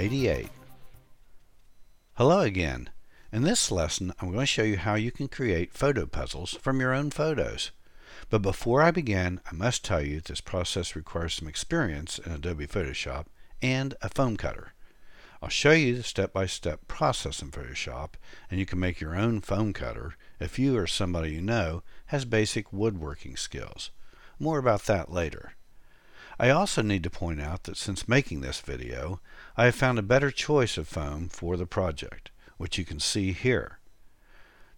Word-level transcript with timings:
Lesson 0.00 0.14
88. 0.14 0.48
Hello 2.14 2.40
again. 2.40 2.88
In 3.30 3.42
this 3.42 3.70
lesson, 3.70 4.14
I'm 4.18 4.28
going 4.28 4.40
to 4.40 4.46
show 4.46 4.62
you 4.62 4.78
how 4.78 4.94
you 4.94 5.12
can 5.12 5.28
create 5.28 5.74
photo 5.74 6.06
puzzles 6.06 6.54
from 6.54 6.80
your 6.80 6.94
own 6.94 7.10
photos. 7.10 7.70
But 8.30 8.40
before 8.40 8.80
I 8.80 8.92
begin, 8.92 9.42
I 9.52 9.54
must 9.54 9.84
tell 9.84 10.00
you 10.00 10.22
this 10.22 10.40
process 10.40 10.96
requires 10.96 11.34
some 11.34 11.48
experience 11.48 12.18
in 12.18 12.32
Adobe 12.32 12.66
Photoshop 12.66 13.26
and 13.60 13.94
a 14.00 14.08
foam 14.08 14.38
cutter. 14.38 14.72
I'll 15.42 15.50
show 15.50 15.72
you 15.72 15.96
the 15.96 16.02
step-by-step 16.02 16.88
process 16.88 17.42
in 17.42 17.50
Photoshop, 17.50 18.14
and 18.50 18.58
you 18.58 18.64
can 18.64 18.80
make 18.80 19.02
your 19.02 19.14
own 19.14 19.42
foam 19.42 19.74
cutter 19.74 20.14
if 20.38 20.58
you 20.58 20.78
or 20.78 20.86
somebody 20.86 21.32
you 21.32 21.42
know 21.42 21.82
has 22.06 22.24
basic 22.24 22.72
woodworking 22.72 23.36
skills. 23.36 23.90
More 24.38 24.58
about 24.58 24.84
that 24.84 25.12
later. 25.12 25.56
I 26.40 26.48
also 26.48 26.80
need 26.80 27.02
to 27.02 27.10
point 27.10 27.38
out 27.38 27.64
that 27.64 27.76
since 27.76 28.08
making 28.08 28.40
this 28.40 28.60
video, 28.60 29.20
I 29.58 29.66
have 29.66 29.74
found 29.74 29.98
a 29.98 30.02
better 30.02 30.30
choice 30.30 30.78
of 30.78 30.88
foam 30.88 31.28
for 31.28 31.58
the 31.58 31.66
project, 31.66 32.30
which 32.56 32.78
you 32.78 32.84
can 32.86 32.98
see 32.98 33.32
here. 33.32 33.78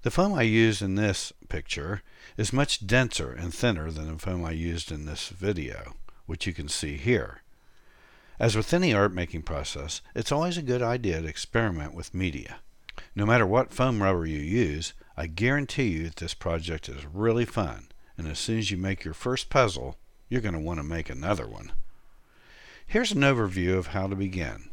The 0.02 0.10
foam 0.10 0.34
I 0.34 0.42
used 0.42 0.82
in 0.82 0.96
this 0.96 1.32
picture 1.48 2.02
is 2.36 2.52
much 2.52 2.84
denser 2.84 3.30
and 3.30 3.54
thinner 3.54 3.92
than 3.92 4.10
the 4.10 4.18
foam 4.18 4.44
I 4.44 4.50
used 4.50 4.90
in 4.90 5.06
this 5.06 5.28
video, 5.28 5.94
which 6.26 6.48
you 6.48 6.52
can 6.52 6.66
see 6.66 6.96
here. 6.96 7.42
As 8.40 8.56
with 8.56 8.74
any 8.74 8.92
art 8.92 9.14
making 9.14 9.42
process, 9.42 10.02
it's 10.16 10.32
always 10.32 10.58
a 10.58 10.62
good 10.62 10.82
idea 10.82 11.22
to 11.22 11.28
experiment 11.28 11.94
with 11.94 12.12
media. 12.12 12.56
No 13.14 13.24
matter 13.24 13.46
what 13.46 13.72
foam 13.72 14.02
rubber 14.02 14.26
you 14.26 14.40
use, 14.40 14.94
I 15.16 15.28
guarantee 15.28 15.90
you 15.90 16.04
that 16.06 16.16
this 16.16 16.34
project 16.34 16.88
is 16.88 17.06
really 17.06 17.44
fun, 17.44 17.86
and 18.18 18.26
as 18.26 18.40
soon 18.40 18.58
as 18.58 18.72
you 18.72 18.78
make 18.78 19.04
your 19.04 19.14
first 19.14 19.48
puzzle, 19.48 19.96
you're 20.32 20.40
going 20.40 20.54
to 20.54 20.58
want 20.58 20.78
to 20.78 20.82
make 20.82 21.10
another 21.10 21.46
one. 21.46 21.72
Here's 22.86 23.12
an 23.12 23.20
overview 23.20 23.76
of 23.76 23.88
how 23.88 24.06
to 24.06 24.16
begin. 24.16 24.70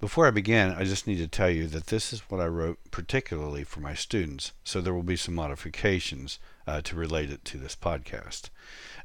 Before 0.00 0.26
I 0.26 0.30
begin, 0.30 0.70
I 0.70 0.84
just 0.84 1.06
need 1.06 1.18
to 1.18 1.28
tell 1.28 1.50
you 1.50 1.66
that 1.66 1.88
this 1.88 2.14
is 2.14 2.20
what 2.30 2.40
I 2.40 2.46
wrote 2.46 2.78
particularly 2.90 3.62
for 3.62 3.80
my 3.80 3.92
students, 3.92 4.52
so 4.64 4.80
there 4.80 4.94
will 4.94 5.02
be 5.02 5.16
some 5.16 5.34
modifications 5.34 6.38
uh, 6.66 6.80
to 6.80 6.96
relate 6.96 7.28
it 7.28 7.44
to 7.44 7.58
this 7.58 7.76
podcast. 7.76 8.48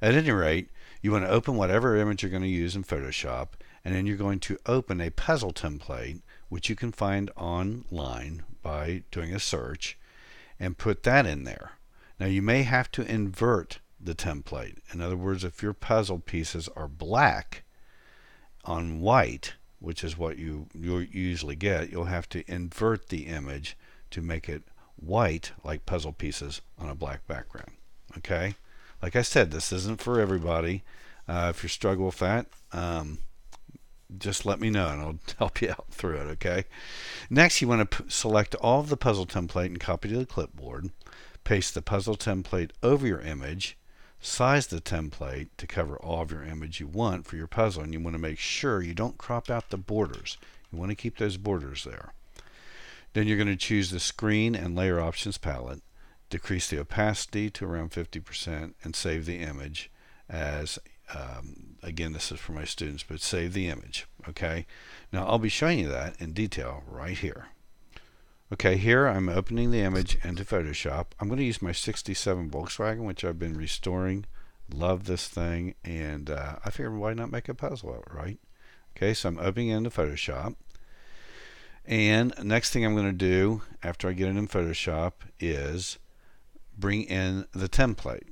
At 0.02 0.14
any 0.14 0.32
rate, 0.32 0.70
you 1.02 1.12
want 1.12 1.26
to 1.26 1.30
open 1.30 1.58
whatever 1.58 1.98
image 1.98 2.24
you're 2.24 2.30
going 2.30 2.42
to 2.42 2.48
use 2.48 2.78
in 2.78 2.86
Photoshop, 2.86 3.50
and 3.84 3.94
then 3.94 4.06
you're 4.06 4.16
going 4.16 4.40
to 4.40 4.58
open 4.66 5.02
a 5.02 5.10
puzzle 5.10 5.52
template, 5.52 6.22
which 6.48 6.70
you 6.70 6.78
can 6.78 6.94
find 6.94 7.30
online 7.36 8.44
by 8.64 9.04
doing 9.12 9.36
a 9.36 9.42
search, 9.42 9.98
and 10.58 10.78
put 10.78 11.04
that 11.04 11.26
in 11.26 11.44
there. 11.44 11.72
Now, 12.18 12.28
you 12.28 12.42
may 12.42 12.64
have 12.64 12.90
to 12.94 13.02
invert 13.02 13.80
the 14.06 14.16
template. 14.16 14.78
In 14.92 15.02
other 15.02 15.18
words, 15.18 15.44
if 15.44 15.62
your 15.62 15.74
puzzle 15.74 16.20
pieces 16.20 16.70
are 16.76 16.88
black 16.88 17.64
on 18.64 19.02
white, 19.02 19.54
which 19.80 20.04
is 20.04 20.18
what 20.18 20.38
you, 20.38 20.68
you 20.74 21.00
usually 21.00 21.56
get, 21.56 21.92
you'll 21.92 22.06
have 22.06 22.30
to 22.30 22.50
invert 22.52 23.10
the 23.10 23.28
image 23.28 23.78
to 24.12 24.22
make 24.22 24.48
it 24.48 24.64
white 24.96 25.52
like 25.64 25.86
puzzle 25.86 26.14
pieces 26.14 26.62
on 26.80 26.90
a 26.90 26.96
black 26.96 27.28
background. 27.28 27.72
Okay? 28.18 28.56
Like 29.02 29.16
I 29.16 29.22
said, 29.22 29.52
this 29.52 29.72
isn't 29.72 30.02
for 30.02 30.20
everybody. 30.20 30.84
Uh, 31.28 31.52
if 31.54 31.64
you 31.64 31.70
struggle 31.70 32.06
with 32.06 32.20
that, 32.20 32.48
um, 32.72 33.20
just 34.18 34.46
let 34.46 34.60
me 34.60 34.70
know 34.70 34.88
and 34.90 35.02
I'll 35.02 35.20
help 35.38 35.62
you 35.62 35.72
out 35.72 35.88
through 35.92 36.18
it, 36.18 36.28
okay? 36.34 36.66
Next, 37.30 37.62
you 37.62 37.68
want 37.68 37.90
to 37.90 38.04
p- 38.04 38.10
select 38.10 38.56
all 38.56 38.80
of 38.80 38.90
the 38.90 38.98
puzzle 38.98 39.26
template 39.26 39.66
and 39.66 39.80
copy 39.80 40.10
to 40.10 40.18
the 40.18 40.26
clipboard. 40.26 40.92
Paste 41.44 41.74
the 41.74 41.82
puzzle 41.82 42.16
template 42.16 42.72
over 42.82 43.06
your 43.06 43.22
image 43.22 43.78
Size 44.26 44.66
the 44.66 44.82
template 44.82 45.50
to 45.56 45.68
cover 45.68 45.98
all 45.98 46.24
of 46.24 46.32
your 46.32 46.44
image 46.44 46.80
you 46.80 46.88
want 46.88 47.28
for 47.28 47.36
your 47.36 47.46
puzzle 47.46 47.84
and 47.84 47.94
you 47.94 48.00
want 48.00 48.16
to 48.16 48.20
make 48.20 48.40
sure 48.40 48.82
you 48.82 48.96
don't 48.96 49.20
crop 49.20 49.52
out 49.52 49.70
the 49.70 49.78
borders. 49.78 50.40
You 50.72 50.80
want 50.80 50.90
to 50.90 50.96
keep 50.96 51.20
those 51.20 51.38
borders 51.38 51.84
there. 51.84 52.12
Then 53.14 53.28
you're 53.28 53.38
going 53.38 53.48
to 53.50 53.56
choose 53.56 53.92
the 53.92 54.00
screen 54.00 54.56
and 54.56 54.76
layer 54.76 55.00
options 55.00 55.38
palette, 55.38 55.84
decrease 56.32 56.68
the 56.68 56.80
opacity 56.80 57.52
to 57.52 57.66
around 57.66 57.92
50% 57.92 58.74
and 58.84 58.96
save 58.96 59.28
the 59.28 59.38
image 59.38 59.92
as 60.28 60.80
um, 61.14 61.78
again 61.84 62.14
this 62.14 62.32
is 62.32 62.40
for 62.40 62.54
my 62.54 62.66
students 62.66 63.06
but 63.08 63.22
save 63.22 63.54
the 63.54 63.68
image 63.70 64.08
okay 64.28 64.66
now 65.14 65.24
I'll 65.28 65.38
be 65.38 65.50
showing 65.50 65.78
you 65.78 65.88
that 65.90 66.20
in 66.20 66.34
detail 66.34 66.84
right 66.88 67.16
here 67.16 67.50
Okay, 68.54 68.78
here 68.78 69.08
I'm 69.08 69.28
opening 69.28 69.72
the 69.72 69.82
image 69.82 70.20
into 70.24 70.46
Photoshop. 70.46 71.08
I'm 71.20 71.28
going 71.30 71.40
to 71.40 71.46
use 71.46 71.64
my 71.64 71.72
67 71.72 72.52
Volkswagen, 72.52 73.04
which 73.04 73.26
I've 73.26 73.40
been 73.40 73.58
restoring. 73.58 74.26
Love 74.72 75.06
this 75.06 75.28
thing, 75.28 75.74
and 75.84 76.30
uh, 76.30 76.58
I 76.64 76.70
figured 76.70 76.96
why 76.96 77.16
not 77.16 77.32
make 77.32 77.50
a 77.50 77.56
puzzle 77.56 77.96
out, 77.96 78.14
right? 78.14 78.38
Okay, 78.96 79.16
so 79.16 79.30
I'm 79.30 79.40
opening 79.40 79.70
into 79.70 79.90
Photoshop. 79.90 80.58
And 81.86 82.36
next 82.44 82.70
thing 82.70 82.86
I'm 82.86 82.94
going 82.94 83.08
to 83.08 83.14
do 83.14 83.64
after 83.82 84.08
I 84.08 84.14
get 84.14 84.28
it 84.28 84.38
in 84.38 84.48
Photoshop 84.48 85.14
is 85.40 85.98
bring 86.78 87.02
in 87.02 87.48
the 87.52 87.68
template. 87.68 88.28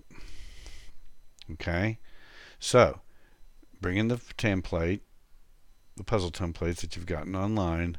Okay, 1.53 1.97
so 2.59 3.01
bring 3.81 3.97
in 3.97 4.09
the 4.09 4.17
template, 4.17 4.99
the 5.97 6.03
puzzle 6.03 6.29
templates 6.29 6.81
that 6.81 6.95
you've 6.95 7.07
gotten 7.07 7.35
online 7.35 7.97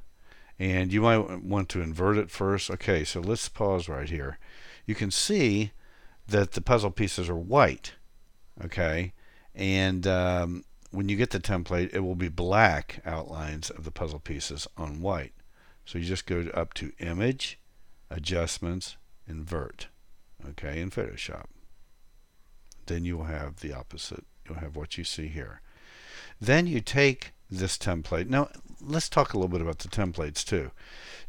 and 0.58 0.92
you 0.92 1.00
might 1.00 1.42
want 1.42 1.68
to 1.70 1.80
invert 1.80 2.16
it 2.16 2.30
first. 2.30 2.70
Okay, 2.70 3.04
so 3.04 3.20
let's 3.20 3.48
pause 3.48 3.88
right 3.88 4.08
here. 4.08 4.38
You 4.86 4.94
can 4.94 5.10
see 5.10 5.72
that 6.26 6.52
the 6.52 6.60
puzzle 6.60 6.90
pieces 6.90 7.28
are 7.28 7.36
white, 7.36 7.94
okay, 8.64 9.12
and 9.54 10.06
um, 10.06 10.64
when 10.90 11.08
you 11.08 11.16
get 11.16 11.30
the 11.30 11.40
template, 11.40 11.92
it 11.92 12.00
will 12.00 12.14
be 12.14 12.28
black 12.28 13.00
outlines 13.04 13.70
of 13.70 13.84
the 13.84 13.90
puzzle 13.90 14.20
pieces 14.20 14.66
on 14.76 15.00
white. 15.00 15.32
So 15.84 15.98
you 15.98 16.04
just 16.04 16.26
go 16.26 16.46
up 16.54 16.72
to 16.74 16.92
Image, 16.98 17.58
Adjustments, 18.10 18.96
Invert, 19.28 19.88
okay, 20.50 20.80
in 20.80 20.90
Photoshop. 20.90 21.46
Then 22.86 23.04
you 23.04 23.18
will 23.18 23.24
have 23.24 23.60
the 23.60 23.72
opposite. 23.72 24.24
You'll 24.46 24.58
have 24.58 24.76
what 24.76 24.98
you 24.98 25.04
see 25.04 25.28
here. 25.28 25.60
Then 26.40 26.66
you 26.66 26.80
take 26.80 27.32
this 27.50 27.78
template. 27.78 28.28
Now, 28.28 28.48
let's 28.86 29.08
talk 29.08 29.32
a 29.32 29.36
little 29.36 29.48
bit 29.48 29.60
about 29.60 29.78
the 29.78 29.88
templates 29.88 30.44
too. 30.44 30.70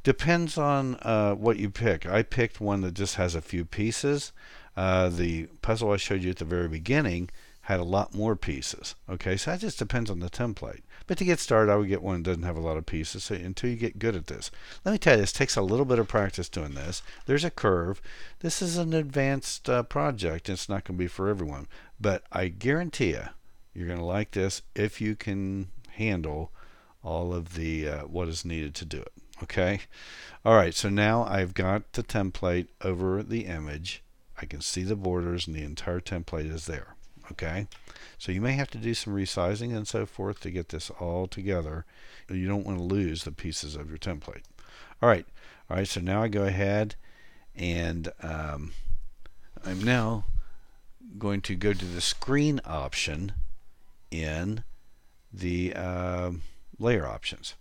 Depends 0.03 0.57
on 0.57 0.95
uh, 1.01 1.33
what 1.33 1.57
you 1.57 1.69
pick. 1.69 2.05
I 2.05 2.21
picked 2.23 2.61
one 2.61 2.81
that 2.81 2.93
just 2.93 3.15
has 3.15 3.35
a 3.35 3.41
few 3.41 3.65
pieces. 3.65 4.31
Uh, 4.77 5.09
the 5.09 5.47
puzzle 5.61 5.91
I 5.91 5.97
showed 5.97 6.21
you 6.21 6.31
at 6.31 6.37
the 6.37 6.45
very 6.45 6.67
beginning 6.67 7.29
had 7.61 7.79
a 7.79 7.83
lot 7.83 8.13
more 8.13 8.35
pieces. 8.35 8.93
Okay, 9.09 9.35
so 9.37 9.49
that 9.49 9.59
just 9.59 9.79
depends 9.79 10.11
on 10.11 10.19
the 10.19 10.29
template. 10.29 10.81
But 11.07 11.17
to 11.17 11.25
get 11.25 11.39
started, 11.39 11.71
I 11.71 11.75
would 11.75 11.87
get 11.87 12.03
one 12.03 12.21
that 12.21 12.29
doesn't 12.29 12.43
have 12.43 12.57
a 12.57 12.61
lot 12.61 12.77
of 12.77 12.85
pieces 12.85 13.23
so 13.23 13.33
until 13.35 13.71
you 13.71 13.75
get 13.75 13.97
good 13.97 14.15
at 14.15 14.27
this. 14.27 14.51
Let 14.83 14.91
me 14.91 14.97
tell 14.99 15.15
you, 15.15 15.21
this 15.21 15.31
takes 15.31 15.55
a 15.55 15.63
little 15.63 15.85
bit 15.85 15.97
of 15.97 16.07
practice 16.07 16.49
doing 16.49 16.75
this. 16.75 17.01
There's 17.25 17.43
a 17.43 17.49
curve. 17.49 18.01
This 18.41 18.61
is 18.61 18.77
an 18.77 18.93
advanced 18.93 19.67
uh, 19.67 19.81
project. 19.81 20.49
It's 20.49 20.69
not 20.69 20.83
going 20.83 20.97
to 20.97 21.03
be 21.03 21.07
for 21.07 21.27
everyone. 21.27 21.67
But 21.99 22.23
I 22.31 22.49
guarantee 22.49 23.11
you, 23.11 23.23
you're 23.73 23.87
going 23.87 23.99
to 23.99 24.05
like 24.05 24.31
this 24.31 24.61
if 24.75 25.01
you 25.01 25.15
can 25.15 25.69
handle 25.93 26.51
all 27.05 27.33
of 27.33 27.53
the 27.53 27.87
uh, 27.87 28.01
what 28.01 28.27
is 28.27 28.43
needed 28.43 28.73
to 28.75 28.85
do 28.85 28.99
it. 28.99 29.13
Okay. 29.43 29.81
All 30.43 30.55
right. 30.55 30.73
So 30.73 30.89
now 30.89 31.23
I've 31.23 31.53
got 31.53 31.93
the 31.93 32.03
template 32.03 32.67
over 32.81 33.21
the 33.21 33.45
image. 33.45 34.03
I 34.41 34.45
can 34.45 34.61
see 34.61 34.83
the 34.83 34.95
borders 34.95 35.47
and 35.47 35.55
the 35.55 35.63
entire 35.63 35.99
template 35.99 36.51
is 36.51 36.65
there. 36.65 36.95
Okay. 37.31 37.67
So 38.17 38.31
you 38.31 38.41
may 38.41 38.53
have 38.53 38.69
to 38.71 38.77
do 38.77 38.93
some 38.93 39.13
resizing 39.13 39.75
and 39.75 39.87
so 39.87 40.05
forth 40.05 40.39
to 40.41 40.51
get 40.51 40.69
this 40.69 40.89
all 40.89 41.27
together. 41.27 41.85
You 42.29 42.47
don't 42.47 42.65
want 42.65 42.77
to 42.79 42.83
lose 42.83 43.23
the 43.23 43.31
pieces 43.31 43.75
of 43.75 43.89
your 43.89 43.97
template. 43.97 44.43
All 45.01 45.09
right. 45.09 45.25
All 45.69 45.77
right. 45.77 45.87
So 45.87 46.01
now 46.01 46.23
I 46.23 46.27
go 46.27 46.43
ahead 46.43 46.95
and 47.55 48.11
um, 48.21 48.71
I'm 49.63 49.83
now 49.83 50.25
going 51.17 51.41
to 51.41 51.55
go 51.55 51.73
to 51.73 51.85
the 51.85 52.01
screen 52.01 52.61
option 52.65 53.33
in 54.11 54.63
the 55.31 55.73
uh, 55.75 56.31
layer 56.79 57.07
options. 57.07 57.55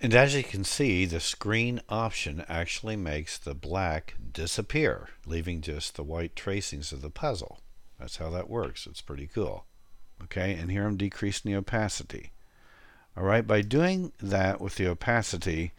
And 0.00 0.12
as 0.14 0.34
you 0.34 0.42
can 0.42 0.64
see, 0.64 1.04
the 1.06 1.20
screen 1.20 1.80
option 1.88 2.44
actually 2.48 2.96
makes 2.96 3.38
the 3.38 3.54
black 3.54 4.14
disappear, 4.32 5.08
leaving 5.24 5.60
just 5.60 5.94
the 5.94 6.02
white 6.02 6.36
tracings 6.36 6.92
of 6.92 7.00
the 7.00 7.10
puzzle. 7.10 7.60
That's 7.98 8.16
how 8.16 8.30
that 8.30 8.50
works. 8.50 8.86
It's 8.86 9.00
pretty 9.00 9.26
cool. 9.26 9.64
Okay, 10.24 10.54
and 10.54 10.70
here 10.70 10.86
I'm 10.86 10.96
decreasing 10.96 11.50
the 11.50 11.58
opacity. 11.58 12.32
All 13.16 13.24
right, 13.24 13.46
by 13.46 13.62
doing 13.62 14.12
that 14.20 14.60
with 14.60 14.74
the 14.74 14.88
opacity, 14.88 15.72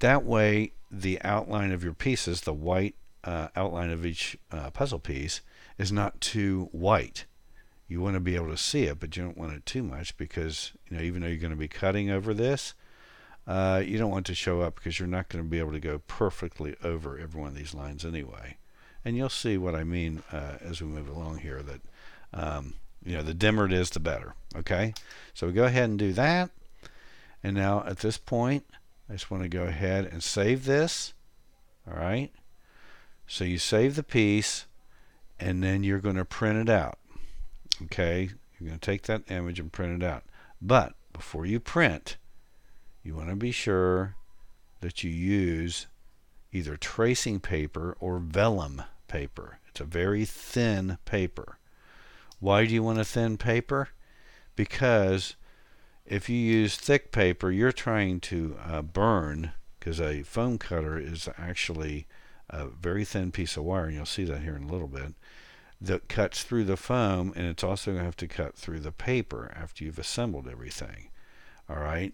that 0.00 0.24
way 0.24 0.72
the 0.90 1.20
outline 1.22 1.72
of 1.72 1.82
your 1.82 1.94
pieces, 1.94 2.42
the 2.42 2.52
white 2.52 2.94
uh, 3.24 3.48
outline 3.56 3.90
of 3.90 4.04
each 4.04 4.36
uh, 4.52 4.70
puzzle 4.70 4.98
piece, 4.98 5.40
is 5.78 5.90
not 5.90 6.20
too 6.20 6.68
white 6.72 7.24
you 7.90 8.00
want 8.00 8.14
to 8.14 8.20
be 8.20 8.36
able 8.36 8.48
to 8.48 8.56
see 8.56 8.84
it, 8.84 9.00
but 9.00 9.16
you 9.16 9.24
don't 9.24 9.36
want 9.36 9.52
it 9.52 9.66
too 9.66 9.82
much 9.82 10.16
because 10.16 10.72
you 10.88 10.96
know 10.96 11.02
even 11.02 11.22
though 11.22 11.28
you're 11.28 11.36
going 11.38 11.50
to 11.50 11.56
be 11.56 11.68
cutting 11.68 12.08
over 12.08 12.32
this, 12.32 12.74
uh, 13.48 13.82
you 13.84 13.98
don't 13.98 14.12
want 14.12 14.26
to 14.26 14.34
show 14.34 14.60
up 14.60 14.76
because 14.76 15.00
you're 15.00 15.08
not 15.08 15.28
going 15.28 15.44
to 15.44 15.50
be 15.50 15.58
able 15.58 15.72
to 15.72 15.80
go 15.80 15.98
perfectly 16.06 16.76
over 16.84 17.18
every 17.18 17.40
one 17.40 17.50
of 17.50 17.56
these 17.56 17.74
lines 17.74 18.04
anyway. 18.04 18.56
And 19.04 19.16
you'll 19.16 19.28
see 19.28 19.58
what 19.58 19.74
I 19.74 19.82
mean 19.82 20.22
uh, 20.30 20.58
as 20.60 20.80
we 20.80 20.86
move 20.86 21.08
along 21.08 21.38
here. 21.38 21.62
That 21.62 21.80
um, 22.32 22.74
you 23.04 23.16
know 23.16 23.24
the 23.24 23.34
dimmer 23.34 23.66
it 23.66 23.72
is, 23.72 23.90
the 23.90 23.98
better. 24.00 24.34
Okay, 24.54 24.94
so 25.34 25.48
we 25.48 25.52
go 25.52 25.64
ahead 25.64 25.90
and 25.90 25.98
do 25.98 26.12
that. 26.12 26.50
And 27.42 27.56
now 27.56 27.82
at 27.84 27.98
this 27.98 28.18
point, 28.18 28.66
I 29.08 29.14
just 29.14 29.32
want 29.32 29.42
to 29.42 29.48
go 29.48 29.64
ahead 29.64 30.04
and 30.04 30.22
save 30.22 30.64
this. 30.64 31.12
All 31.90 31.98
right. 31.98 32.30
So 33.26 33.44
you 33.44 33.58
save 33.58 33.96
the 33.96 34.04
piece 34.04 34.66
and 35.40 35.62
then 35.62 35.82
you're 35.82 35.98
going 35.98 36.16
to 36.16 36.24
print 36.24 36.58
it 36.58 36.72
out. 36.72 36.99
Okay. 37.84 38.30
You're 38.58 38.68
going 38.68 38.78
to 38.78 38.86
take 38.86 39.02
that 39.02 39.30
image 39.30 39.58
and 39.58 39.72
print 39.72 40.02
it 40.02 40.06
out. 40.06 40.24
But 40.60 40.92
before 41.12 41.46
you 41.46 41.60
print, 41.60 42.18
you 43.02 43.14
want 43.14 43.30
to 43.30 43.36
be 43.36 43.52
sure 43.52 44.16
that 44.80 45.02
you 45.02 45.10
use 45.10 45.86
either 46.52 46.76
tracing 46.76 47.40
paper 47.40 47.96
or 48.00 48.18
vellum 48.18 48.82
paper. 49.08 49.58
It's 49.68 49.80
a 49.80 49.84
very 49.84 50.24
thin 50.24 50.98
paper. 51.04 51.58
Why 52.38 52.66
do 52.66 52.74
you 52.74 52.82
want 52.82 52.98
a 52.98 53.04
thin 53.04 53.38
paper? 53.38 53.88
Because 54.56 55.36
if 56.04 56.28
you 56.28 56.36
use 56.36 56.76
thick 56.76 57.12
paper, 57.12 57.50
you're 57.50 57.72
trying 57.72 58.20
to 58.20 58.56
uh, 58.62 58.82
burn, 58.82 59.52
because 59.78 60.00
a 60.00 60.22
foam 60.22 60.58
cutter 60.58 60.98
is 60.98 61.28
actually 61.38 62.06
a 62.50 62.66
very 62.66 63.04
thin 63.04 63.30
piece 63.32 63.56
of 63.56 63.64
wire, 63.64 63.86
and 63.86 63.94
you'll 63.94 64.06
see 64.06 64.24
that 64.24 64.42
here 64.42 64.56
in 64.56 64.64
a 64.64 64.72
little 64.72 64.88
bit, 64.88 65.14
that 65.80 66.08
cuts 66.08 66.42
through 66.42 66.64
the 66.64 66.76
foam, 66.76 67.32
and 67.34 67.46
it's 67.46 67.64
also 67.64 67.92
going 67.92 68.00
to 68.00 68.04
have 68.04 68.16
to 68.16 68.28
cut 68.28 68.54
through 68.54 68.80
the 68.80 68.92
paper 68.92 69.52
after 69.56 69.84
you've 69.84 69.98
assembled 69.98 70.46
everything. 70.46 71.08
All 71.68 71.78
right? 71.78 72.12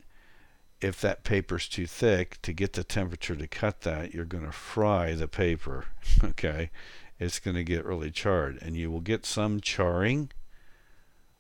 If 0.81 1.01
that 1.01 1.25
paper's 1.25 1.69
too 1.69 1.87
thick, 1.87 2.41
to 2.43 2.53
get 2.53 2.75
the 2.75 2.85
temperature 2.85 3.35
to 3.35 3.47
cut 3.47 3.81
that, 3.81 4.15
you're 4.15 4.25
going 4.25 4.45
to 4.45 4.53
fry 4.53 5.15
the 5.15 5.27
paper. 5.27 5.87
okay? 6.25 6.71
It's 7.19 7.39
going 7.39 7.57
to 7.57 7.65
get 7.65 7.85
really 7.85 8.11
charred, 8.11 8.59
and 8.63 8.77
you 8.77 8.91
will 8.91 9.01
get 9.01 9.27
some 9.27 9.61
charring 9.61 10.31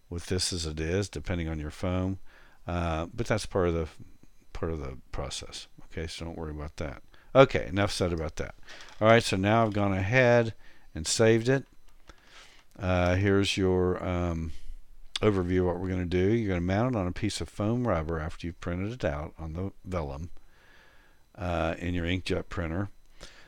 with 0.08 0.26
this 0.26 0.52
as 0.52 0.66
it 0.66 0.80
is, 0.80 1.08
depending 1.08 1.48
on 1.48 1.60
your 1.60 1.70
foam. 1.70 2.18
Uh, 2.66 3.06
but 3.14 3.26
that's 3.26 3.46
part 3.46 3.68
of 3.68 3.74
the 3.74 3.88
part 4.52 4.72
of 4.72 4.80
the 4.80 4.96
process. 5.12 5.68
Okay, 5.84 6.06
so 6.06 6.24
don't 6.24 6.38
worry 6.38 6.50
about 6.50 6.76
that. 6.78 7.02
Okay, 7.34 7.66
enough 7.66 7.92
said 7.92 8.12
about 8.12 8.36
that. 8.36 8.54
All 9.00 9.08
right, 9.08 9.22
so 9.22 9.36
now 9.36 9.64
I've 9.64 9.74
gone 9.74 9.92
ahead 9.92 10.54
and 10.94 11.06
saved 11.06 11.48
it. 11.48 11.66
Uh, 12.78 13.14
here's 13.14 13.56
your 13.56 14.02
um, 14.06 14.52
overview 15.20 15.60
of 15.60 15.66
what 15.66 15.80
we're 15.80 15.88
going 15.88 15.98
to 15.98 16.04
do. 16.04 16.34
You're 16.34 16.48
going 16.48 16.60
to 16.60 16.66
mount 16.66 16.94
it 16.94 16.98
on 16.98 17.06
a 17.06 17.12
piece 17.12 17.40
of 17.40 17.48
foam 17.48 17.86
rubber 17.86 18.18
after 18.18 18.46
you've 18.46 18.60
printed 18.60 18.92
it 18.92 19.04
out 19.04 19.32
on 19.38 19.54
the 19.54 19.72
vellum 19.84 20.30
uh, 21.36 21.74
in 21.78 21.94
your 21.94 22.04
inkjet 22.04 22.48
printer. 22.48 22.90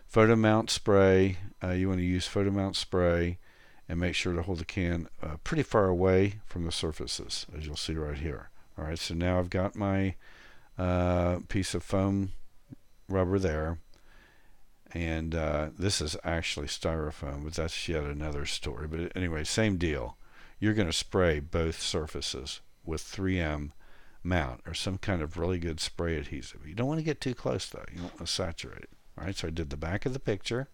Photo 0.06 0.36
mount 0.36 0.70
spray. 0.70 1.36
Uh, 1.62 1.72
you 1.72 1.88
want 1.88 2.00
to 2.00 2.04
use 2.04 2.26
photo 2.26 2.50
mount 2.50 2.76
spray 2.76 3.38
and 3.88 4.00
make 4.00 4.14
sure 4.14 4.32
to 4.32 4.42
hold 4.42 4.58
the 4.58 4.64
can 4.64 5.08
uh, 5.22 5.36
pretty 5.44 5.62
far 5.62 5.86
away 5.86 6.40
from 6.46 6.64
the 6.64 6.72
surfaces, 6.72 7.46
as 7.56 7.66
you'll 7.66 7.76
see 7.76 7.94
right 7.94 8.18
here. 8.18 8.50
All 8.78 8.84
right, 8.84 8.98
so 8.98 9.14
now 9.14 9.38
I've 9.38 9.50
got 9.50 9.74
my 9.74 10.14
uh, 10.78 11.40
piece 11.48 11.74
of 11.74 11.82
foam 11.82 12.32
rubber 13.08 13.38
there. 13.38 13.78
And 14.94 15.34
uh, 15.34 15.70
this 15.78 16.00
is 16.00 16.16
actually 16.24 16.66
styrofoam, 16.66 17.44
but 17.44 17.54
that's 17.54 17.88
yet 17.88 18.04
another 18.04 18.46
story. 18.46 18.86
But 18.86 19.14
anyway, 19.14 19.44
same 19.44 19.76
deal. 19.76 20.16
You're 20.58 20.74
going 20.74 20.88
to 20.88 20.92
spray 20.92 21.40
both 21.40 21.80
surfaces 21.80 22.60
with 22.84 23.02
3M 23.02 23.72
mount 24.24 24.60
or 24.66 24.74
some 24.74 24.98
kind 24.98 25.22
of 25.22 25.36
really 25.36 25.58
good 25.58 25.80
spray 25.80 26.16
adhesive. 26.16 26.66
You 26.66 26.74
don't 26.74 26.88
want 26.88 26.98
to 26.98 27.04
get 27.04 27.20
too 27.20 27.34
close 27.34 27.66
though. 27.68 27.84
You 27.90 28.00
don't 28.00 28.14
want 28.14 28.18
to 28.18 28.26
saturate 28.26 28.82
it. 28.82 28.90
All 29.16 29.24
right, 29.24 29.36
so 29.36 29.48
I 29.48 29.50
did 29.50 29.70
the 29.70 29.76
back 29.76 30.06
of 30.06 30.12
the 30.12 30.20
picture. 30.20 30.68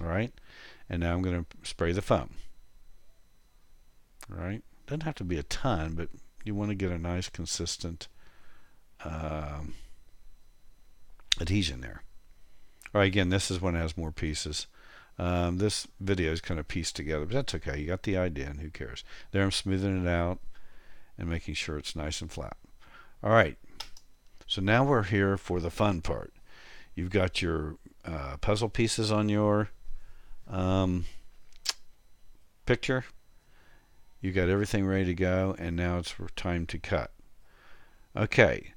All 0.00 0.06
right, 0.06 0.32
and 0.88 1.00
now 1.00 1.14
I'm 1.14 1.22
going 1.22 1.44
to 1.44 1.68
spray 1.68 1.92
the 1.92 2.02
foam. 2.02 2.30
All 4.30 4.42
right, 4.42 4.62
doesn't 4.86 5.02
have 5.02 5.16
to 5.16 5.24
be 5.24 5.38
a 5.38 5.42
ton, 5.42 5.94
but 5.94 6.08
you 6.44 6.54
want 6.54 6.70
to 6.70 6.76
get 6.76 6.90
a 6.90 6.98
nice 6.98 7.28
consistent 7.28 8.08
um, 9.04 9.74
adhesion 11.40 11.80
there. 11.80 12.02
Right, 12.92 13.06
again, 13.06 13.28
this 13.28 13.50
is 13.50 13.60
one 13.60 13.74
that 13.74 13.80
has 13.80 13.96
more 13.96 14.12
pieces. 14.12 14.66
Um, 15.18 15.58
this 15.58 15.86
video 16.00 16.32
is 16.32 16.40
kind 16.40 16.58
of 16.58 16.66
pieced 16.66 16.96
together, 16.96 17.26
but 17.26 17.34
that's 17.34 17.54
okay. 17.56 17.78
You 17.78 17.86
got 17.86 18.02
the 18.02 18.16
idea, 18.16 18.46
and 18.48 18.60
who 18.60 18.70
cares? 18.70 19.04
There 19.30 19.42
I'm 19.42 19.52
smoothing 19.52 20.04
it 20.04 20.08
out 20.08 20.40
and 21.18 21.28
making 21.28 21.54
sure 21.54 21.78
it's 21.78 21.94
nice 21.94 22.20
and 22.20 22.32
flat. 22.32 22.56
All 23.22 23.30
right, 23.30 23.58
so 24.46 24.60
now 24.60 24.82
we're 24.82 25.04
here 25.04 25.36
for 25.36 25.60
the 25.60 25.70
fun 25.70 26.00
part. 26.00 26.32
You've 26.94 27.10
got 27.10 27.42
your 27.42 27.76
uh, 28.04 28.38
puzzle 28.40 28.70
pieces 28.70 29.12
on 29.12 29.28
your 29.28 29.68
um, 30.48 31.04
picture 32.66 33.04
you 34.20 34.32
got 34.32 34.48
everything 34.48 34.86
ready 34.86 35.06
to 35.06 35.14
go, 35.14 35.54
and 35.58 35.76
now 35.76 35.98
it's 35.98 36.14
time 36.36 36.66
to 36.66 36.78
cut. 36.78 37.12
Okay, 38.14 38.74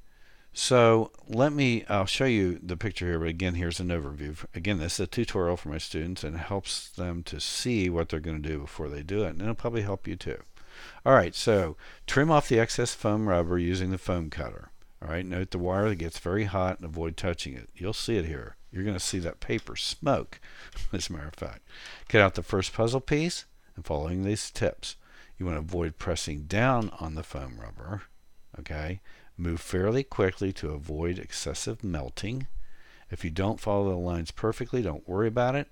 so 0.54 1.12
let 1.28 1.52
me, 1.52 1.84
I'll 1.90 2.06
show 2.06 2.26
you 2.26 2.60
the 2.62 2.78
picture 2.78 3.08
here, 3.08 3.20
but 3.20 3.28
again, 3.28 3.56
here's 3.56 3.80
an 3.80 3.90
overview. 3.90 4.38
Again, 4.54 4.78
this 4.78 4.94
is 4.94 5.00
a 5.02 5.08
tutorial 5.08 5.58
for 5.58 5.70
my 5.70 5.80
students, 5.80 6.24
and 6.24 6.38
helps 6.38 6.90
them 6.90 7.24
to 7.24 7.40
see 7.40 7.90
what 7.90 8.10
they're 8.10 8.20
going 8.20 8.42
to 8.42 8.50
do 8.50 8.60
before 8.60 8.88
they 8.88 9.02
do 9.02 9.24
it, 9.24 9.30
and 9.30 9.42
it'll 9.42 9.56
probably 9.56 9.82
help 9.82 10.08
you 10.08 10.16
too. 10.16 10.42
All 11.06 11.14
right, 11.14 11.34
so 11.34 11.76
trim 12.08 12.30
off 12.30 12.50
the 12.50 12.60
excess 12.60 12.94
foam 12.94 13.28
rubber 13.28 13.58
using 13.58 13.92
the 13.92 13.98
foam 13.98 14.30
cutter. 14.30 14.70
All 15.02 15.10
right, 15.10 15.26
note 15.26 15.52
the 15.52 15.58
wire 15.58 15.90
that 15.90 15.96
gets 15.96 16.20
very 16.20 16.46
hot 16.46 16.78
and 16.78 16.86
avoid 16.86 17.18
touching 17.18 17.56
it. 17.56 17.70
You'll 17.76 17.94
see 17.94 18.18
it 18.18 18.26
here. 18.26 18.56
You're 18.72 18.84
going 18.84 18.96
to 18.96 19.00
see 19.00 19.20
that 19.20 19.40
paper 19.40 19.76
smoke, 19.76 20.40
as 20.94 21.10
a 21.10 21.14
matter 21.14 21.28
of 21.28 21.36
fact. 21.36 21.68
Cut 22.10 22.22
out 22.22 22.36
the 22.36 22.44
first 22.44 22.74
puzzle 22.74 23.02
piece 23.02 23.46
and 23.76 23.86
following 23.86 24.24
these 24.24 24.50
tips. 24.50 24.96
You 25.38 25.46
want 25.46 25.58
to 25.58 25.62
avoid 25.62 25.98
pressing 25.98 26.44
down 26.44 26.92
on 27.00 27.16
the 27.16 27.24
foam 27.24 27.60
rubber. 27.60 28.04
Okay. 28.60 29.02
Move 29.38 29.62
fairly 29.62 30.04
quickly 30.04 30.54
to 30.54 30.72
avoid 30.72 31.18
excessive 31.18 31.84
melting. 31.84 32.48
If 33.10 33.24
you 33.24 33.30
don't 33.30 33.60
follow 33.60 33.90
the 33.90 33.98
lines 33.98 34.32
perfectly, 34.32 34.82
don't 34.82 35.08
worry 35.08 35.28
about 35.28 35.56
it. 35.56 35.68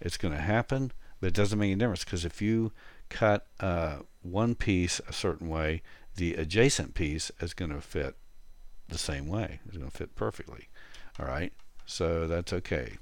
It's 0.00 0.16
going 0.16 0.34
to 0.34 0.40
happen, 0.40 0.92
but 1.20 1.28
it 1.28 1.34
doesn't 1.34 1.58
make 1.58 1.70
any 1.70 1.78
difference 1.78 2.04
because 2.04 2.24
if 2.24 2.40
you 2.40 2.72
cut 3.08 3.46
uh, 3.58 3.98
one 4.22 4.54
piece 4.54 5.00
a 5.08 5.12
certain 5.12 5.48
way, 5.48 5.82
the 6.16 6.34
adjacent 6.34 6.94
piece 6.94 7.30
is 7.40 7.54
going 7.54 7.72
to 7.72 7.80
fit 7.80 8.16
the 8.88 8.98
same 8.98 9.26
way. 9.26 9.60
It's 9.66 9.76
going 9.76 9.90
to 9.90 9.96
fit 9.96 10.14
perfectly. 10.14 10.68
All 11.18 11.26
right. 11.26 11.52
So 11.86 12.26
that's 12.26 12.52
okay. 12.52 12.98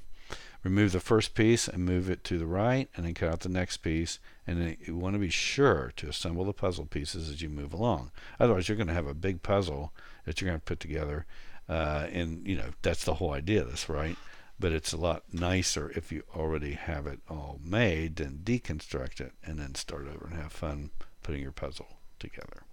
Remove 0.68 0.92
the 0.92 1.00
first 1.00 1.34
piece 1.34 1.66
and 1.66 1.82
move 1.82 2.10
it 2.10 2.22
to 2.24 2.38
the 2.38 2.44
right, 2.44 2.90
and 2.94 3.06
then 3.06 3.14
cut 3.14 3.30
out 3.30 3.40
the 3.40 3.48
next 3.48 3.78
piece. 3.78 4.18
And 4.46 4.60
then 4.60 4.76
you 4.78 4.96
want 4.96 5.14
to 5.14 5.18
be 5.18 5.30
sure 5.30 5.94
to 5.96 6.10
assemble 6.10 6.44
the 6.44 6.52
puzzle 6.52 6.84
pieces 6.84 7.30
as 7.30 7.40
you 7.40 7.48
move 7.48 7.72
along. 7.72 8.10
Otherwise, 8.38 8.68
you're 8.68 8.76
going 8.76 8.88
to 8.88 8.92
have 8.92 9.06
a 9.06 9.14
big 9.14 9.42
puzzle 9.42 9.94
that 10.26 10.42
you're 10.42 10.50
going 10.50 10.60
to 10.60 10.64
put 10.64 10.78
together. 10.78 11.24
Uh, 11.70 12.08
and, 12.12 12.46
you 12.46 12.54
know, 12.54 12.68
that's 12.82 13.02
the 13.04 13.14
whole 13.14 13.32
idea 13.32 13.62
of 13.62 13.70
this, 13.70 13.88
right? 13.88 14.14
But 14.60 14.72
it's 14.72 14.92
a 14.92 14.98
lot 14.98 15.22
nicer 15.32 15.90
if 15.96 16.12
you 16.12 16.22
already 16.36 16.74
have 16.74 17.06
it 17.06 17.20
all 17.30 17.58
made 17.64 18.16
than 18.16 18.42
deconstruct 18.44 19.22
it 19.22 19.32
and 19.42 19.58
then 19.58 19.74
start 19.74 20.06
over 20.06 20.26
and 20.26 20.38
have 20.38 20.52
fun 20.52 20.90
putting 21.22 21.40
your 21.40 21.50
puzzle 21.50 21.96
together. 22.18 22.64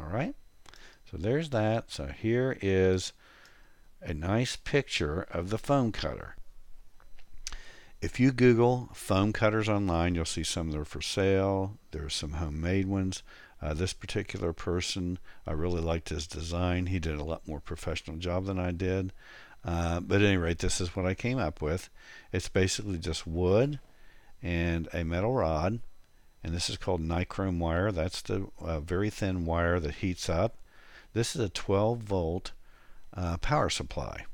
All 0.00 0.08
right? 0.08 0.34
So 1.08 1.18
there's 1.18 1.50
that. 1.50 1.92
So 1.92 2.06
here 2.06 2.58
is 2.60 3.12
a 4.02 4.12
nice 4.12 4.56
picture 4.56 5.22
of 5.30 5.50
the 5.50 5.58
foam 5.58 5.92
cutter. 5.92 6.34
If 8.04 8.20
you 8.20 8.32
Google 8.32 8.90
foam 8.92 9.32
cutters 9.32 9.66
online, 9.66 10.14
you'll 10.14 10.26
see 10.26 10.44
some 10.44 10.70
that 10.70 10.78
are 10.78 10.84
for 10.84 11.00
sale. 11.00 11.78
There 11.90 12.04
are 12.04 12.10
some 12.10 12.32
homemade 12.32 12.86
ones. 12.86 13.22
Uh, 13.62 13.72
this 13.72 13.94
particular 13.94 14.52
person, 14.52 15.18
I 15.46 15.52
really 15.52 15.80
liked 15.80 16.10
his 16.10 16.26
design. 16.26 16.88
He 16.88 16.98
did 16.98 17.14
a 17.14 17.24
lot 17.24 17.48
more 17.48 17.60
professional 17.60 18.18
job 18.18 18.44
than 18.44 18.58
I 18.58 18.72
did. 18.72 19.14
Uh, 19.64 20.00
but 20.00 20.20
at 20.20 20.26
any 20.26 20.36
rate, 20.36 20.58
this 20.58 20.82
is 20.82 20.94
what 20.94 21.06
I 21.06 21.14
came 21.14 21.38
up 21.38 21.62
with. 21.62 21.88
It's 22.30 22.50
basically 22.50 22.98
just 22.98 23.26
wood 23.26 23.78
and 24.42 24.86
a 24.92 25.02
metal 25.02 25.32
rod. 25.32 25.80
And 26.42 26.54
this 26.54 26.68
is 26.68 26.76
called 26.76 27.00
nichrome 27.00 27.58
wire. 27.58 27.90
That's 27.90 28.20
the 28.20 28.48
uh, 28.60 28.80
very 28.80 29.08
thin 29.08 29.46
wire 29.46 29.80
that 29.80 29.94
heats 29.94 30.28
up. 30.28 30.58
This 31.14 31.34
is 31.34 31.40
a 31.40 31.48
12 31.48 32.00
volt 32.00 32.52
uh, 33.14 33.38
power 33.38 33.70
supply. 33.70 34.26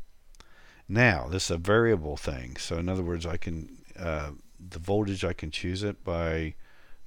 Now, 0.93 1.29
this 1.29 1.45
is 1.45 1.51
a 1.53 1.57
variable 1.57 2.17
thing. 2.17 2.57
So 2.57 2.77
in 2.77 2.89
other 2.89 3.05
words, 3.05 3.25
I 3.25 3.37
can 3.37 3.79
uh, 3.97 4.33
the 4.59 4.81
voltage 4.81 5.25
I 5.25 5.33
can 5.33 5.53
choose 5.53 5.85
it 5.85 6.03
by 6.03 6.55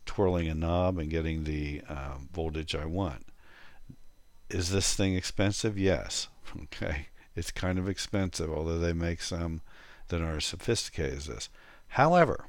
twirling 0.05 0.47
a 0.47 0.55
knob 0.55 0.97
and 0.97 1.09
getting 1.09 1.43
the 1.43 1.81
uh, 1.89 2.15
voltage 2.31 2.75
I 2.75 2.85
want. 2.85 3.25
Is 4.49 4.71
this 4.71 4.95
thing 4.95 5.15
expensive? 5.15 5.77
Yes. 5.77 6.29
Okay. 6.61 7.07
It's 7.35 7.49
kind 7.49 7.79
of 7.79 7.89
expensive, 7.89 8.51
although 8.51 8.77
they 8.77 8.93
make 8.93 9.21
some 9.21 9.61
that 10.09 10.21
are 10.21 10.37
as 10.37 10.45
sophisticated 10.45 11.17
as 11.17 11.25
this. 11.25 11.49
However, 11.87 12.45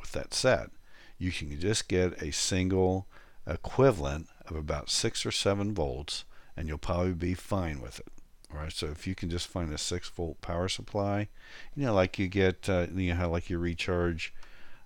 with 0.00 0.12
that 0.12 0.32
said, 0.32 0.70
you 1.18 1.32
can 1.32 1.58
just 1.58 1.88
get 1.88 2.22
a 2.22 2.30
single 2.30 3.08
equivalent 3.44 4.28
of 4.46 4.54
about 4.54 4.88
six 4.88 5.26
or 5.26 5.32
seven 5.32 5.74
volts, 5.74 6.24
and 6.56 6.68
you'll 6.68 6.78
probably 6.78 7.14
be 7.14 7.34
fine 7.34 7.80
with 7.80 7.98
it. 7.98 8.21
Right, 8.54 8.72
so 8.72 8.88
if 8.88 9.06
you 9.06 9.14
can 9.14 9.30
just 9.30 9.48
find 9.48 9.72
a 9.72 9.78
six 9.78 10.10
volt 10.10 10.40
power 10.42 10.68
supply, 10.68 11.28
you 11.74 11.86
know, 11.86 11.94
like 11.94 12.18
you 12.18 12.28
get, 12.28 12.68
uh, 12.68 12.86
you 12.94 13.10
know, 13.10 13.16
how 13.16 13.30
like 13.30 13.48
you 13.48 13.58
recharge 13.58 14.34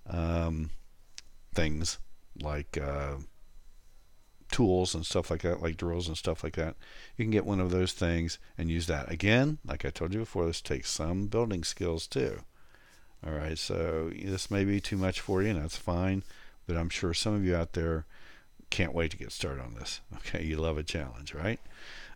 um, 0.09 0.69
things 1.53 1.97
like 2.41 2.77
uh, 2.77 3.15
tools 4.51 4.95
and 4.95 5.05
stuff 5.05 5.29
like 5.29 5.41
that, 5.41 5.61
like 5.61 5.77
drills 5.77 6.07
and 6.07 6.17
stuff 6.17 6.43
like 6.43 6.55
that. 6.55 6.75
You 7.17 7.25
can 7.25 7.31
get 7.31 7.45
one 7.45 7.59
of 7.59 7.71
those 7.71 7.93
things 7.93 8.39
and 8.57 8.69
use 8.69 8.87
that. 8.87 9.11
Again, 9.11 9.57
like 9.65 9.85
I 9.85 9.89
told 9.89 10.13
you 10.13 10.19
before, 10.19 10.45
this 10.45 10.61
takes 10.61 10.89
some 10.89 11.27
building 11.27 11.63
skills 11.63 12.07
too. 12.07 12.41
All 13.25 13.33
right, 13.33 13.57
so 13.57 14.11
this 14.13 14.51
may 14.51 14.63
be 14.63 14.79
too 14.79 14.97
much 14.97 15.19
for 15.19 15.41
you, 15.41 15.49
and 15.49 15.61
that's 15.61 15.77
fine. 15.77 16.23
But 16.67 16.77
I'm 16.77 16.89
sure 16.89 17.13
some 17.13 17.33
of 17.33 17.43
you 17.43 17.55
out 17.55 17.73
there 17.73 18.05
can't 18.69 18.93
wait 18.93 19.11
to 19.11 19.17
get 19.17 19.31
started 19.31 19.61
on 19.61 19.75
this. 19.75 20.01
Okay, 20.17 20.43
you 20.43 20.57
love 20.57 20.77
a 20.77 20.83
challenge, 20.83 21.33
right? 21.33 21.59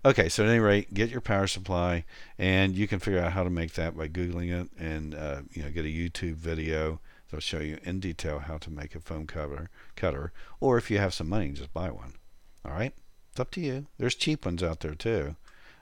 Okay, 0.04 0.30
so 0.30 0.44
at 0.44 0.50
any 0.50 0.58
rate, 0.58 0.96
get 0.96 1.12
your 1.12 1.22
power 1.22 1.46
supply, 1.46 2.06
and 2.40 2.76
you 2.76 2.88
can 2.88 2.98
figure 2.98 3.20
out 3.20 3.34
how 3.34 3.44
to 3.44 3.52
make 3.52 3.74
that 3.74 3.96
by 3.96 4.08
googling 4.08 4.50
it, 4.50 4.68
and 4.80 5.14
uh, 5.14 5.42
you 5.52 5.62
know 5.62 5.70
get 5.70 5.86
a 5.86 5.90
YouTube 5.90 6.34
video 6.34 7.00
that'll 7.30 7.40
show 7.40 7.60
you 7.60 7.78
in 7.84 8.00
detail 8.00 8.40
how 8.40 8.58
to 8.58 8.72
make 8.72 8.96
a 8.96 9.00
foam 9.00 9.28
cutter, 9.28 9.70
cutter, 9.96 10.32
or 10.60 10.80
if 10.80 10.90
you 10.90 10.98
have 10.98 11.14
some 11.14 11.30
money, 11.30 11.50
just 11.52 11.72
buy 11.72 11.92
one. 11.92 12.14
All 12.66 12.72
right, 12.72 12.94
it's 13.30 13.40
up 13.40 13.52
to 13.52 13.62
you. 13.62 13.86
There's 14.00 14.16
cheap 14.16 14.44
ones 14.44 14.64
out 14.64 14.80
there 14.80 14.96
too. 14.96 15.36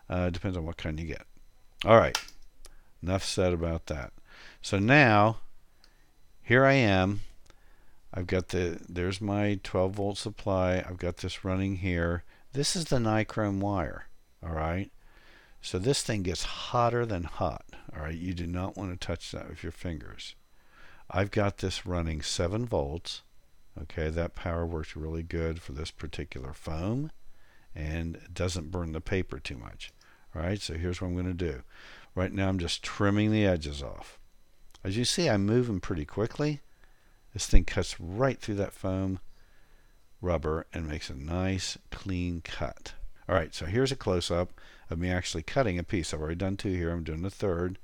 Uh, 0.09 0.29
depends 0.29 0.57
on 0.57 0.65
what 0.65 0.75
kind 0.75 0.99
you 0.99 1.05
get. 1.05 1.25
All 1.85 1.97
right, 1.97 2.17
enough 3.01 3.23
said 3.23 3.53
about 3.53 3.85
that. 3.85 4.11
So 4.61 4.79
now, 4.79 5.37
here 6.43 6.65
I 6.65 6.73
am. 6.73 7.21
I've 8.13 8.27
got 8.27 8.49
the 8.49 8.81
there's 8.89 9.21
my 9.21 9.61
12 9.63 9.93
volt 9.93 10.17
supply. 10.17 10.83
I've 10.85 10.97
got 10.97 11.17
this 11.17 11.45
running 11.45 11.77
here. 11.77 12.25
This 12.51 12.75
is 12.75 12.85
the 12.85 12.97
nichrome 12.97 13.61
wire. 13.61 14.07
All 14.43 14.53
right. 14.53 14.91
So 15.61 15.77
this 15.77 16.01
thing 16.03 16.23
gets 16.23 16.43
hotter 16.43 17.05
than 17.05 17.23
hot. 17.23 17.65
All 17.95 18.03
right. 18.03 18.15
You 18.15 18.33
do 18.33 18.47
not 18.47 18.77
want 18.77 18.91
to 18.91 19.07
touch 19.07 19.31
that 19.31 19.49
with 19.49 19.63
your 19.63 19.71
fingers. 19.71 20.35
I've 21.09 21.31
got 21.31 21.57
this 21.57 21.85
running 21.85 22.21
7 22.21 22.65
volts. 22.65 23.23
Okay, 23.81 24.09
that 24.09 24.35
power 24.35 24.65
works 24.65 24.95
really 24.95 25.23
good 25.23 25.61
for 25.61 25.71
this 25.71 25.91
particular 25.91 26.53
foam 26.53 27.11
and 27.73 28.19
doesn't 28.33 28.71
burn 28.71 28.91
the 28.91 29.01
paper 29.01 29.39
too 29.39 29.57
much. 29.57 29.91
All 30.35 30.41
right, 30.41 30.59
so 30.59 30.73
here's 30.73 31.01
what 31.01 31.07
I'm 31.07 31.13
going 31.13 31.25
to 31.25 31.33
do. 31.33 31.63
Right 32.13 32.33
now 32.33 32.49
I'm 32.49 32.59
just 32.59 32.83
trimming 32.83 33.31
the 33.31 33.45
edges 33.45 33.81
off. 33.81 34.19
As 34.83 34.97
you 34.97 35.05
see, 35.05 35.29
I'm 35.29 35.45
moving 35.45 35.79
pretty 35.79 36.05
quickly. 36.05 36.61
This 37.33 37.47
thing 37.47 37.63
cuts 37.63 37.99
right 37.99 38.39
through 38.39 38.55
that 38.55 38.73
foam 38.73 39.19
rubber 40.21 40.65
and 40.73 40.87
makes 40.87 41.09
a 41.09 41.15
nice 41.15 41.77
clean 41.91 42.41
cut. 42.41 42.93
All 43.29 43.35
right, 43.35 43.53
so 43.53 43.67
here's 43.67 43.91
a 43.91 43.95
close-up 43.95 44.49
of 44.89 44.97
me 44.97 45.11
actually 45.11 45.43
cutting 45.43 45.77
a 45.77 45.83
piece. 45.83 46.15
I've 46.15 46.19
already 46.19 46.33
done 46.33 46.57
two 46.57 46.73
here. 46.73 46.89
I'm 46.89 47.03
doing 47.03 47.21
the 47.21 47.29
third. 47.29 47.77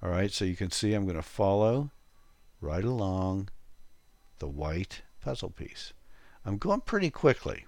All 0.00 0.08
right, 0.08 0.30
so 0.30 0.44
you 0.44 0.54
can 0.54 0.70
see 0.70 0.94
I'm 0.94 1.02
going 1.02 1.16
to 1.16 1.22
follow 1.22 1.90
right 2.60 2.84
along 2.84 3.48
the 4.38 4.46
white 4.46 5.02
puzzle 5.20 5.50
piece. 5.50 5.92
I'm 6.46 6.58
going 6.58 6.82
pretty 6.82 7.10
quickly, 7.10 7.66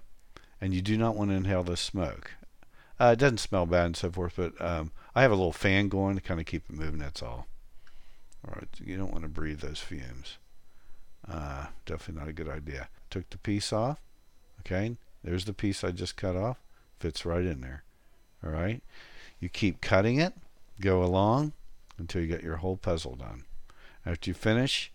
and 0.61 0.73
you 0.73 0.81
do 0.81 0.97
not 0.97 1.17
want 1.17 1.31
to 1.31 1.35
inhale 1.35 1.63
the 1.63 1.75
smoke. 1.75 2.31
Uh, 2.97 3.09
it 3.11 3.19
doesn't 3.19 3.39
smell 3.39 3.65
bad 3.65 3.87
and 3.87 3.97
so 3.97 4.09
forth, 4.09 4.35
but 4.37 4.53
um, 4.61 4.93
I 5.13 5.21
have 5.23 5.31
a 5.31 5.35
little 5.35 5.51
fan 5.51 5.89
going 5.89 6.15
to 6.15 6.21
kind 6.21 6.39
of 6.39 6.45
keep 6.45 6.63
it 6.69 6.73
moving, 6.77 6.99
that's 6.99 7.21
all. 7.21 7.45
All 8.47 8.53
right, 8.55 8.69
you 8.81 8.95
don't 8.95 9.11
want 9.11 9.23
to 9.23 9.29
breathe 9.29 9.59
those 9.59 9.79
fumes. 9.79 10.37
Uh, 11.29 11.65
definitely 11.85 12.21
not 12.21 12.29
a 12.29 12.33
good 12.33 12.47
idea. 12.47 12.87
Took 13.09 13.29
the 13.31 13.37
piece 13.37 13.73
off. 13.73 13.99
Okay, 14.61 14.95
there's 15.25 15.43
the 15.43 15.51
piece 15.51 15.83
I 15.83 15.91
just 15.91 16.15
cut 16.15 16.37
off. 16.37 16.57
Fits 17.01 17.25
right 17.25 17.43
in 17.43 17.61
there. 17.61 17.83
All 18.45 18.51
right, 18.51 18.83
you 19.39 19.49
keep 19.49 19.81
cutting 19.81 20.19
it, 20.19 20.33
go 20.79 21.03
along 21.03 21.53
until 21.97 22.21
you 22.21 22.27
get 22.27 22.43
your 22.43 22.57
whole 22.57 22.77
puzzle 22.77 23.15
done. 23.15 23.45
After 24.05 24.29
you 24.29 24.35
finish, 24.35 24.91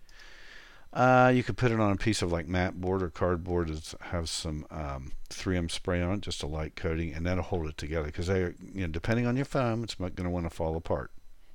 uh, 0.93 1.33
you 1.35 1.43
could 1.43 1.57
put 1.57 1.73
it 1.73 1.81
on 1.81 1.91
a 1.91 1.97
piece 1.97 2.23
of 2.23 2.31
like 2.31 2.47
mat 2.47 2.81
board 2.81 3.03
or 3.03 3.11
cardboard 3.11 3.71
that 3.71 3.95
has 4.03 4.31
some 4.31 4.67
um, 4.71 5.11
3M 5.31 5.69
spray 5.69 6.01
on 6.01 6.15
it, 6.15 6.21
just 6.21 6.45
a 6.45 6.47
light 6.47 6.77
coating, 6.77 7.13
and 7.13 7.27
that'll 7.27 7.43
hold 7.43 7.67
it 7.67 7.77
together. 7.77 8.07
Because 8.07 8.29
they, 8.29 8.41
you 8.41 8.83
know, 8.83 8.87
depending 8.87 9.27
on 9.27 9.35
your 9.35 9.45
foam, 9.45 9.83
it's 9.83 9.97
going 9.97 10.15
to 10.15 10.31
want 10.31 10.47
to 10.49 10.55
fall 10.55 10.77
apart. 10.77 11.11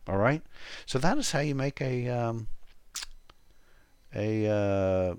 All 0.06 0.18
right. 0.18 0.42
So 0.86 1.00
that 1.00 1.18
is 1.18 1.32
how 1.32 1.40
you 1.40 1.56
make 1.56 1.80
a 1.80 2.10
um, 2.10 2.48
a 4.14 4.48
uh, 4.48 5.16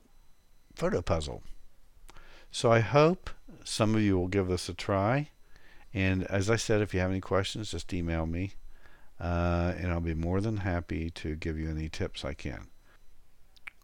photo 0.75 1.01
puzzle. 1.01 1.43
So 2.51 2.71
I 2.71 2.81
hope 2.81 3.31
some 3.65 3.95
of 3.95 4.03
you 4.03 4.19
will 4.19 4.29
give 4.29 4.49
this 4.49 4.69
a 4.69 4.75
try. 4.75 5.31
And 5.95 6.25
as 6.25 6.49
I 6.49 6.57
said, 6.57 6.81
if 6.81 6.95
you 6.95 7.01
have 7.01 7.11
any 7.11 7.21
questions, 7.21 7.71
just 7.71 7.93
email 7.93 8.27
me 8.27 8.55
uh, 9.23 9.75
and 9.79 9.93
I'll 9.93 10.01
be 10.01 10.15
more 10.15 10.41
than 10.41 10.59
happy 10.59 11.11
to 11.11 11.37
give 11.37 11.59
you 11.59 11.71
any 11.71 11.89
tips 11.89 12.25
I 12.25 12.35
can. 12.35 12.69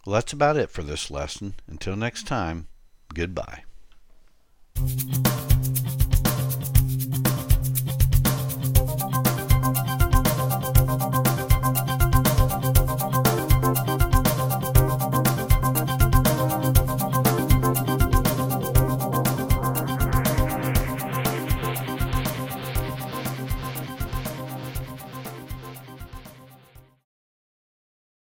Well, 0.04 0.14
that's 0.14 0.32
about 0.32 0.56
it 0.56 0.70
for 0.70 0.82
this 0.82 1.10
lesson. 1.10 1.54
Until 1.68 1.96
next 1.96 2.26
time, 2.26 2.66
goodbye. 3.14 3.64